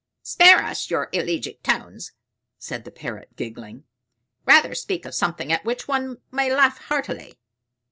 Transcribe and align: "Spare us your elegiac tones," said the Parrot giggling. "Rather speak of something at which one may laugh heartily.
"Spare 0.23 0.63
us 0.63 0.89
your 0.89 1.09
elegiac 1.13 1.61
tones," 1.61 2.13
said 2.57 2.85
the 2.85 2.91
Parrot 2.91 3.35
giggling. 3.35 3.83
"Rather 4.47 4.73
speak 4.73 5.05
of 5.05 5.13
something 5.13 5.51
at 5.51 5.63
which 5.63 5.87
one 5.87 6.17
may 6.31 6.51
laugh 6.51 6.79
heartily. 6.85 7.37